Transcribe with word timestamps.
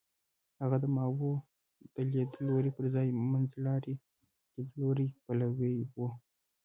هغه 0.61 0.77
د 0.83 0.85
ماوو 0.95 1.31
د 1.95 1.97
لیدلوري 2.11 2.71
پر 2.77 2.85
ځای 2.95 3.07
منځلاري 3.31 3.95
لیدلوري 4.55 5.07
پلوی 5.25 5.75
و. 5.95 5.99